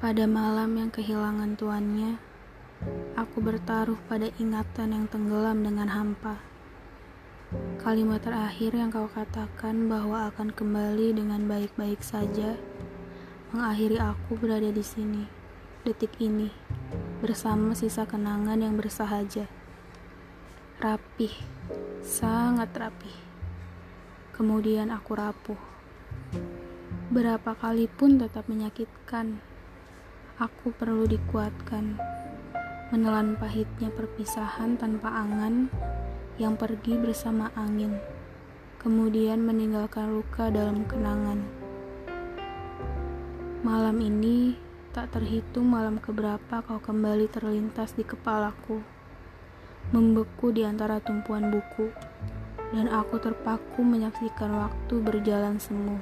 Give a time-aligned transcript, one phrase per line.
[0.00, 2.16] Pada malam yang kehilangan tuannya,
[3.20, 6.40] aku bertaruh pada ingatan yang tenggelam dengan hampa.
[7.76, 12.56] Kalimat terakhir yang kau katakan bahwa akan kembali dengan baik-baik saja,
[13.52, 15.28] mengakhiri aku berada di sini,
[15.84, 16.48] detik ini,
[17.20, 19.52] bersama sisa kenangan yang bersahaja.
[20.80, 21.36] Rapih,
[22.00, 23.16] sangat rapih.
[24.32, 25.60] Kemudian aku rapuh.
[27.12, 29.49] Berapa kali pun tetap menyakitkan
[30.40, 32.00] Aku perlu dikuatkan,
[32.88, 35.68] menelan pahitnya perpisahan tanpa angan
[36.40, 38.00] yang pergi bersama angin,
[38.80, 41.44] kemudian meninggalkan luka dalam kenangan.
[43.60, 44.56] Malam ini
[44.96, 48.80] tak terhitung malam keberapa kau kembali terlintas di kepalaku,
[49.92, 51.92] membeku di antara tumpuan buku,
[52.72, 56.00] dan aku terpaku menyaksikan waktu berjalan semu.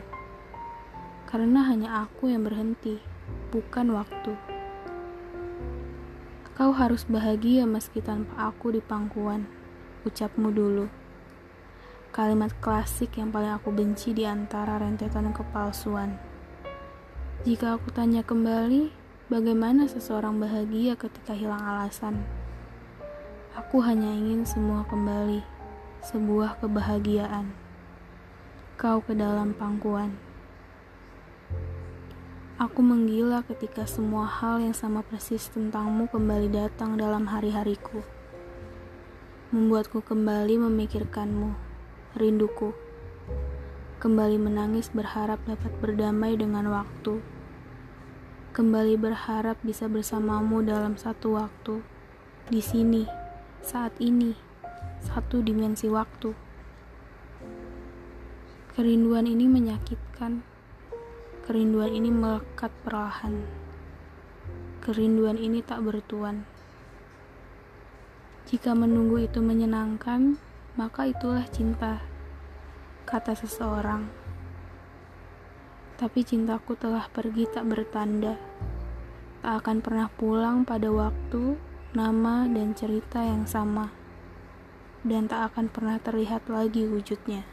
[1.27, 3.18] Karena hanya aku yang berhenti
[3.49, 4.33] bukan waktu.
[6.59, 9.47] Kau harus bahagia meski tanpa aku di pangkuan,
[10.03, 10.91] ucapmu dulu.
[12.11, 16.19] Kalimat klasik yang paling aku benci di antara rentetan kepalsuan.
[17.47, 18.91] Jika aku tanya kembali,
[19.31, 22.27] bagaimana seseorang bahagia ketika hilang alasan?
[23.55, 25.47] Aku hanya ingin semua kembali,
[26.03, 27.55] sebuah kebahagiaan.
[28.75, 30.28] Kau ke dalam pangkuan.
[32.59, 38.03] Aku menggila ketika semua hal yang sama persis tentangmu kembali datang dalam hari-hariku.
[39.55, 41.55] Membuatku kembali memikirkanmu,
[42.19, 42.75] rinduku.
[44.03, 47.23] Kembali menangis berharap dapat berdamai dengan waktu.
[48.51, 51.79] Kembali berharap bisa bersamamu dalam satu waktu.
[52.51, 53.07] Di sini,
[53.63, 54.35] saat ini,
[55.07, 56.35] satu dimensi waktu.
[58.75, 60.58] Kerinduan ini menyakitkan
[61.49, 63.41] Kerinduan ini melekat perlahan.
[64.85, 66.45] Kerinduan ini tak bertuan.
[68.53, 70.37] Jika menunggu itu menyenangkan,
[70.77, 72.05] maka itulah cinta,
[73.09, 74.13] kata seseorang.
[75.97, 78.37] Tapi cintaku telah pergi tak bertanda,
[79.41, 81.57] tak akan pernah pulang pada waktu,
[81.97, 83.89] nama, dan cerita yang sama,
[85.01, 87.49] dan tak akan pernah terlihat lagi wujudnya.